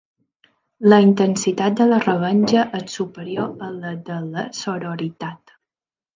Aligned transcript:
La 0.93 0.97
intensitat 1.07 1.75
de 1.81 1.87
la 1.89 1.99
revenja 2.05 2.63
és 2.79 2.97
superior 3.01 3.53
a 3.67 3.71
la 3.83 3.93
de 4.09 4.19
la 4.33 4.49
sororitat. 4.63 5.57